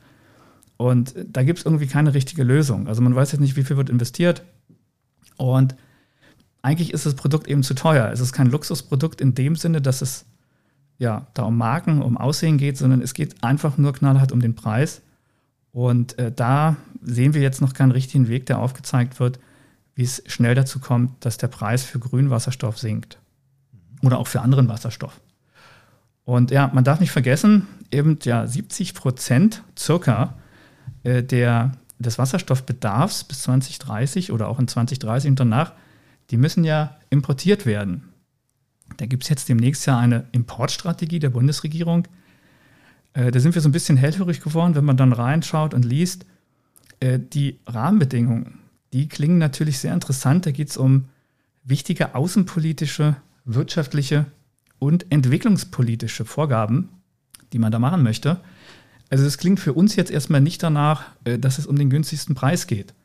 Und 0.78 1.16
da 1.28 1.44
gibt 1.44 1.60
es 1.60 1.66
irgendwie 1.66 1.88
keine 1.88 2.14
richtige 2.14 2.44
Lösung. 2.44 2.88
Also 2.88 3.02
man 3.02 3.16
weiß 3.16 3.32
jetzt 3.32 3.42
nicht, 3.42 3.56
wie 3.56 3.64
viel 3.64 3.78
wird 3.78 3.90
investiert. 3.90 4.44
Und 5.38 5.76
eigentlich 6.62 6.94
ist 6.94 7.06
das 7.06 7.16
Produkt 7.16 7.48
eben 7.48 7.64
zu 7.64 7.74
teuer. 7.74 8.10
Es 8.12 8.20
ist 8.20 8.34
kein 8.34 8.52
Luxusprodukt 8.52 9.22
in 9.22 9.34
dem 9.36 9.56
Sinne, 9.56 9.82
dass 9.82 10.02
es 10.02 10.26
ja 10.98 11.28
da 11.34 11.44
um 11.44 11.58
Marken, 11.58 12.02
um 12.02 12.18
Aussehen 12.18 12.58
geht, 12.58 12.78
sondern 12.78 13.02
es 13.02 13.14
geht 13.14 13.44
einfach 13.44 13.78
nur 13.78 13.94
knallhart 13.94 14.32
um 14.32 14.42
den 14.42 14.56
Preis. 14.56 15.02
Und 15.72 16.18
äh, 16.20 16.32
da 16.32 16.76
sehen 17.06 17.34
wir 17.34 17.42
jetzt 17.42 17.62
noch 17.62 17.74
keinen 17.74 17.92
richtigen 17.92 18.28
Weg, 18.28 18.46
der 18.46 18.60
aufgezeigt 18.60 19.20
wird, 19.20 19.40
wie 19.96 20.04
es 20.04 20.24
schnell 20.28 20.56
dazu 20.56 20.80
kommt, 20.80 21.26
dass 21.26 21.38
der 21.38 21.48
Preis 21.48 21.84
für 21.84 22.00
grünen 22.00 22.30
Wasserstoff 22.30 22.78
sinkt. 22.78 23.20
Oder 24.02 24.20
auch 24.20 24.28
für 24.28 24.42
anderen 24.42 24.68
Wasserstoff. 24.68 25.22
Und 26.26 26.52
ja, 26.52 26.70
man 26.74 26.84
darf 26.84 27.00
nicht 27.00 27.12
vergessen, 27.12 27.68
eben 27.92 28.20
ja 28.24 28.46
70 28.46 28.94
Prozent 28.94 29.64
circa 29.78 30.36
äh, 31.04 31.24
der, 31.24 31.72
des 32.00 32.18
Wasserstoffbedarfs 32.18 33.24
bis 33.24 33.44
2030 33.44 34.32
oder 34.32 34.48
auch 34.48 34.60
in 34.60 34.68
2030 34.68 35.30
und 35.30 35.40
danach 35.40 35.72
die 36.32 36.38
müssen 36.38 36.64
ja 36.64 36.98
importiert 37.10 37.66
werden. 37.66 38.10
Da 38.98 39.06
gibt 39.06 39.24
es 39.24 39.30
jetzt 39.30 39.50
demnächst 39.50 39.86
ja 39.86 39.98
eine 39.98 40.26
Importstrategie 40.32 41.20
der 41.20 41.30
Bundesregierung. 41.30 42.08
Äh, 43.14 43.32
da 43.32 43.40
sind 43.40 43.56
wir 43.56 43.62
so 43.62 43.70
ein 43.70 43.74
bisschen 43.74 43.98
hellhörig 43.98 44.42
geworden, 44.42 44.76
wenn 44.76 44.86
man 44.86 44.98
dann 44.98 45.14
reinschaut 45.14 45.74
und 45.74 45.86
liest. 45.86 46.26
Äh, 47.06 47.20
die 47.20 47.60
Rahmenbedingungen, 47.68 48.60
die 48.92 49.08
klingen 49.08 49.38
natürlich 49.38 49.78
sehr 49.78 49.94
interessant. 49.94 50.46
Da 50.46 50.52
geht 50.52 50.70
es 50.70 50.78
um 50.78 51.06
wichtige 51.64 52.16
außenpolitische, 52.16 53.18
wirtschaftliche 53.46 54.26
und 54.80 55.12
entwicklungspolitische 55.12 56.26
Vorgaben, 56.26 56.90
die 57.54 57.60
man 57.60 57.72
da 57.72 57.78
machen 57.78 58.02
möchte. 58.02 58.40
Also 59.10 59.24
es 59.24 59.38
klingt 59.38 59.60
für 59.60 59.74
uns 59.74 59.96
jetzt 59.96 60.10
erstmal 60.10 60.42
nicht 60.42 60.64
danach, 60.64 61.04
äh, 61.26 61.38
dass 61.38 61.60
es 61.60 61.68
um 61.68 61.76
den 61.76 61.92
günstigsten 61.92 62.34
Preis 62.34 62.66
geht. 62.66 62.96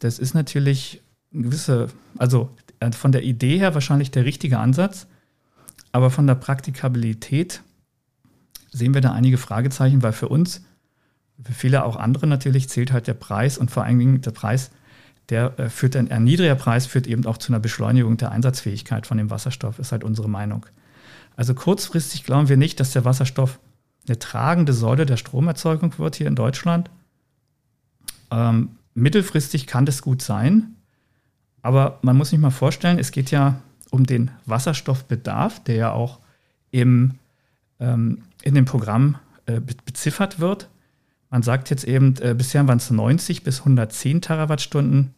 Das 0.00 0.18
ist 0.18 0.34
natürlich 0.34 1.00
eine 1.32 1.44
gewisse, 1.44 1.88
also 2.18 2.50
äh, 2.80 2.90
von 2.90 3.12
der 3.12 3.22
Idee 3.22 3.58
her 3.58 3.74
wahrscheinlich 3.74 4.10
der 4.10 4.24
richtige 4.24 4.58
Ansatz, 4.58 5.06
aber 5.92 6.10
von 6.10 6.26
der 6.26 6.34
Praktikabilität 6.34 7.62
sehen 8.72 8.92
wir 8.92 9.00
da 9.00 9.12
einige 9.12 9.38
Fragezeichen, 9.38 10.02
weil 10.02 10.12
für 10.12 10.28
uns, 10.28 10.64
für 11.42 11.52
viele 11.52 11.84
auch 11.84 11.96
andere 11.96 12.26
natürlich, 12.26 12.68
zählt 12.68 12.92
halt 12.92 13.06
der 13.06 13.14
Preis 13.14 13.58
und 13.58 13.70
vor 13.70 13.84
allen 13.84 13.98
Dingen 13.98 14.20
der 14.20 14.30
Preis, 14.30 14.70
der 15.28 15.58
äh, 15.58 15.68
führt 15.68 15.96
ein, 15.96 16.10
ein 16.10 16.24
niedriger 16.24 16.54
Preis 16.54 16.86
führt 16.86 17.06
eben 17.06 17.26
auch 17.26 17.38
zu 17.38 17.52
einer 17.52 17.60
Beschleunigung 17.60 18.16
der 18.16 18.30
Einsatzfähigkeit 18.30 19.06
von 19.06 19.18
dem 19.18 19.30
Wasserstoff, 19.30 19.78
ist 19.78 19.92
halt 19.92 20.04
unsere 20.04 20.28
Meinung. 20.28 20.66
Also 21.36 21.54
kurzfristig 21.54 22.24
glauben 22.24 22.48
wir 22.48 22.56
nicht, 22.56 22.78
dass 22.80 22.92
der 22.92 23.04
Wasserstoff 23.04 23.58
eine 24.06 24.18
tragende 24.18 24.72
Säule 24.72 25.06
der 25.06 25.16
Stromerzeugung 25.16 25.98
wird 25.98 26.16
hier 26.16 26.26
in 26.26 26.36
Deutschland. 26.36 26.90
Ähm, 28.30 28.76
mittelfristig 28.94 29.66
kann 29.66 29.86
das 29.86 30.02
gut 30.02 30.22
sein, 30.22 30.76
aber 31.62 31.98
man 32.02 32.16
muss 32.16 32.30
sich 32.30 32.38
mal 32.38 32.50
vorstellen, 32.50 32.98
es 32.98 33.10
geht 33.10 33.30
ja 33.30 33.60
um 33.90 34.04
den 34.04 34.30
Wasserstoffbedarf, 34.44 35.64
der 35.64 35.76
ja 35.76 35.92
auch 35.92 36.18
im, 36.70 37.14
ähm, 37.80 38.22
in 38.42 38.54
dem 38.54 38.66
Programm 38.66 39.16
äh, 39.46 39.60
beziffert 39.60 40.40
wird. 40.40 40.68
Man 41.34 41.42
sagt 41.42 41.68
jetzt 41.68 41.82
eben, 41.82 42.14
äh, 42.20 42.32
bisher 42.32 42.68
waren 42.68 42.78
es 42.78 42.92
90 42.92 43.42
bis 43.42 43.58
110 43.58 44.20
Terawattstunden. 44.20 45.14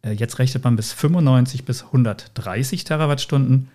Äh, 0.00 0.12
jetzt 0.12 0.38
rechnet 0.38 0.64
man 0.64 0.74
bis 0.74 0.94
95 0.94 1.66
bis 1.66 1.84
130 1.84 2.84
Terawattstunden. 2.84 3.68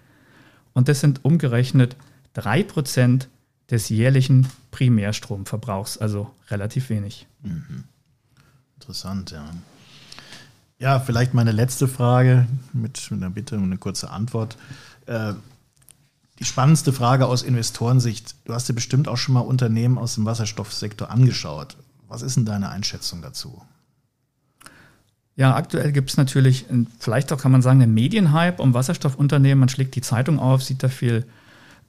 Und 0.73 0.87
das 0.87 0.99
sind 0.99 1.23
umgerechnet 1.23 1.95
3% 2.33 3.27
des 3.69 3.89
jährlichen 3.89 4.47
Primärstromverbrauchs, 4.71 5.99
also 5.99 6.31
relativ 6.49 6.89
wenig. 6.89 7.27
Mhm. 7.43 7.83
Interessant, 8.79 9.29
ja. 9.29 9.47
Ja, 10.79 10.99
vielleicht 10.99 11.35
meine 11.35 11.51
letzte 11.51 11.87
Frage 11.87 12.47
mit 12.73 12.99
einer 13.11 13.29
Bitte 13.29 13.57
um 13.57 13.65
eine 13.65 13.77
kurze 13.77 14.09
Antwort. 14.09 14.57
Äh, 15.05 15.33
die 16.39 16.45
spannendste 16.45 16.93
Frage 16.93 17.27
aus 17.27 17.43
Investorensicht. 17.43 18.35
Du 18.45 18.53
hast 18.53 18.67
dir 18.69 18.73
bestimmt 18.73 19.07
auch 19.07 19.17
schon 19.17 19.33
mal 19.33 19.41
Unternehmen 19.41 19.97
aus 19.97 20.15
dem 20.15 20.25
Wasserstoffsektor 20.25 21.09
angeschaut. 21.09 21.77
Was 22.07 22.21
ist 22.21 22.37
denn 22.37 22.45
deine 22.45 22.69
Einschätzung 22.69 23.21
dazu? 23.21 23.61
Ja, 25.35 25.55
aktuell 25.55 25.91
gibt 25.91 26.09
es 26.09 26.17
natürlich, 26.17 26.65
vielleicht 26.99 27.31
auch 27.31 27.39
kann 27.39 27.51
man 27.51 27.61
sagen, 27.61 27.81
einen 27.81 27.93
Medienhype 27.93 28.61
um 28.61 28.73
Wasserstoffunternehmen. 28.73 29.59
Man 29.59 29.69
schlägt 29.69 29.95
die 29.95 30.01
Zeitung 30.01 30.39
auf, 30.39 30.63
sieht 30.63 30.83
da 30.83 30.89
viel 30.89 31.25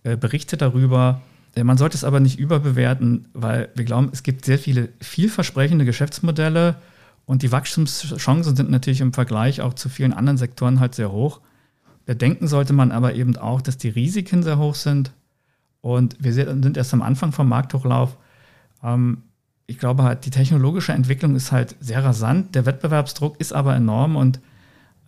äh, 0.04 0.16
Berichte 0.16 0.56
darüber. 0.56 1.20
Äh, 1.56 1.64
man 1.64 1.78
sollte 1.78 1.96
es 1.96 2.04
aber 2.04 2.20
nicht 2.20 2.38
überbewerten, 2.38 3.28
weil 3.32 3.70
wir 3.74 3.84
glauben, 3.84 4.10
es 4.12 4.22
gibt 4.22 4.44
sehr 4.44 4.58
viele 4.58 4.90
vielversprechende 5.00 5.84
Geschäftsmodelle, 5.84 6.76
und 7.30 7.42
die 7.42 7.52
Wachstumschancen 7.52 8.56
sind 8.56 8.72
natürlich 8.72 9.00
im 9.00 9.12
Vergleich 9.12 9.60
auch 9.60 9.74
zu 9.74 9.88
vielen 9.88 10.12
anderen 10.12 10.36
Sektoren 10.36 10.80
halt 10.80 10.96
sehr 10.96 11.12
hoch. 11.12 11.40
Bedenken 12.10 12.48
sollte 12.48 12.72
man 12.72 12.90
aber 12.90 13.14
eben 13.14 13.36
auch, 13.36 13.60
dass 13.60 13.78
die 13.78 13.88
Risiken 13.88 14.42
sehr 14.42 14.58
hoch 14.58 14.74
sind. 14.74 15.12
Und 15.80 16.16
wir 16.18 16.32
sind 16.32 16.76
erst 16.76 16.92
am 16.92 17.02
Anfang 17.02 17.30
vom 17.30 17.48
Markthochlauf. 17.48 18.16
Ähm, 18.82 19.18
ich 19.68 19.78
glaube 19.78 20.02
halt, 20.02 20.26
die 20.26 20.30
technologische 20.30 20.90
Entwicklung 20.90 21.36
ist 21.36 21.52
halt 21.52 21.76
sehr 21.78 22.02
rasant. 22.04 22.56
Der 22.56 22.66
Wettbewerbsdruck 22.66 23.38
ist 23.38 23.52
aber 23.52 23.76
enorm 23.76 24.16
und 24.16 24.40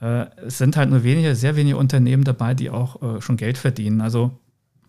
äh, 0.00 0.26
es 0.46 0.58
sind 0.58 0.76
halt 0.76 0.90
nur 0.90 1.02
wenige, 1.02 1.34
sehr 1.34 1.56
wenige 1.56 1.76
Unternehmen 1.76 2.22
dabei, 2.22 2.54
die 2.54 2.70
auch 2.70 3.02
äh, 3.02 3.20
schon 3.20 3.36
Geld 3.36 3.58
verdienen. 3.58 4.00
Also, 4.00 4.38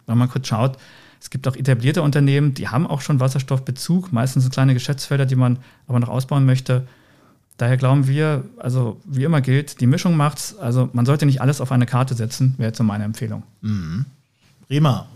wenn 0.06 0.20
man 0.20 0.30
kurz 0.30 0.46
schaut, 0.46 0.78
es 1.20 1.32
gibt 1.32 1.48
auch 1.48 1.56
etablierte 1.56 2.04
Unternehmen, 2.04 2.54
die 2.54 2.68
haben 2.68 2.86
auch 2.86 3.02
schon 3.02 3.22
Wasserstoffbezug, 3.22 4.14
meistens 4.14 4.48
kleine 4.52 4.76
Geschäftsfelder, 4.76 5.26
die 5.26 5.36
man 5.36 5.58
aber 5.88 6.00
noch 6.00 6.10
ausbauen 6.10 6.46
möchte. 6.46 6.86
Daher 7.58 7.78
glauben 7.78 8.08
wir, 8.08 8.44
also 8.58 9.00
wie 9.06 9.24
immer 9.24 9.42
gilt, 9.42 9.80
die 9.80 9.88
Mischung 9.88 10.18
macht's. 10.18 10.58
Also 10.58 10.90
man 10.94 11.06
sollte 11.06 11.26
nicht 11.26 11.42
alles 11.42 11.62
auf 11.62 11.72
eine 11.72 11.86
Karte 11.86 12.16
setzen, 12.16 12.56
wäre 12.58 12.70
jetzt 12.70 12.78
so 12.78 12.84
meine 12.84 13.04
Empfehlung. 13.04 13.44
Mhm. 13.62 14.06
Prima. 14.68 15.08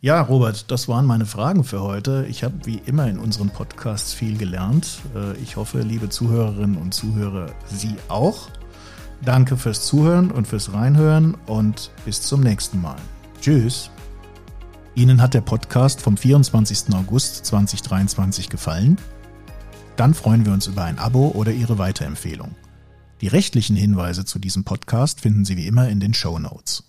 Ja, 0.00 0.20
Robert, 0.20 0.70
das 0.70 0.86
waren 0.86 1.06
meine 1.06 1.26
Fragen 1.26 1.64
für 1.64 1.82
heute. 1.82 2.24
Ich 2.28 2.44
habe 2.44 2.54
wie 2.64 2.80
immer 2.86 3.08
in 3.08 3.18
unseren 3.18 3.50
Podcasts 3.50 4.14
viel 4.14 4.38
gelernt. 4.38 5.00
Äh, 5.14 5.36
ich 5.42 5.56
hoffe, 5.56 5.80
liebe 5.80 6.08
Zuhörerinnen 6.08 6.76
und 6.76 6.94
Zuhörer, 6.94 7.50
Sie 7.66 7.96
auch. 8.08 8.48
Danke 9.22 9.56
fürs 9.56 9.84
Zuhören 9.84 10.30
und 10.30 10.46
fürs 10.46 10.72
Reinhören 10.72 11.36
und 11.46 11.90
bis 12.04 12.22
zum 12.22 12.40
nächsten 12.42 12.80
Mal. 12.80 12.96
Tschüss. 13.40 13.90
Ihnen 14.94 15.20
hat 15.20 15.34
der 15.34 15.40
Podcast 15.40 16.00
vom 16.00 16.16
24. 16.16 16.94
August 16.94 17.44
2023 17.46 18.48
gefallen? 18.48 18.98
Dann 19.98 20.14
freuen 20.14 20.46
wir 20.46 20.52
uns 20.52 20.68
über 20.68 20.84
ein 20.84 21.00
Abo 21.00 21.32
oder 21.34 21.50
Ihre 21.50 21.76
Weiterempfehlung. 21.78 22.54
Die 23.20 23.26
rechtlichen 23.26 23.74
Hinweise 23.74 24.24
zu 24.24 24.38
diesem 24.38 24.62
Podcast 24.62 25.20
finden 25.20 25.44
Sie 25.44 25.56
wie 25.56 25.66
immer 25.66 25.88
in 25.88 25.98
den 25.98 26.14
Show 26.14 26.38
Notes. 26.38 26.84